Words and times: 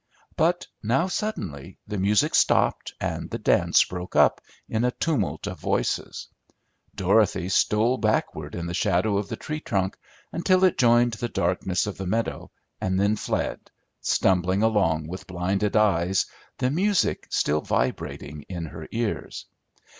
But 0.35 0.65
now 0.81 1.05
suddenly 1.07 1.77
the 1.85 1.99
music 1.99 2.33
stopped 2.33 2.95
and 2.99 3.29
the 3.29 3.37
dance 3.37 3.85
broke 3.85 4.15
up 4.15 4.41
in 4.67 4.83
a 4.83 4.89
tumult 4.89 5.45
of 5.45 5.59
voices. 5.59 6.27
Dorothy 6.95 7.49
stole 7.49 7.97
backward 7.99 8.55
in 8.55 8.65
the 8.65 8.73
shadow 8.73 9.19
of 9.19 9.29
the 9.29 9.35
tree 9.35 9.59
trunk, 9.59 9.99
until 10.33 10.63
it 10.63 10.79
joined 10.79 11.13
the 11.13 11.29
darkness 11.29 11.85
of 11.85 11.97
the 11.99 12.07
meadow, 12.07 12.49
and 12.81 12.99
then 12.99 13.15
fled, 13.15 13.69
stumbling 14.01 14.63
along 14.63 15.07
with 15.07 15.27
blinded 15.27 15.75
eyes, 15.77 16.25
the 16.57 16.71
music 16.71 17.27
still 17.29 17.61
vibrating 17.61 18.41
in 18.49 18.65
her 18.65 18.87
ears. 18.91 19.45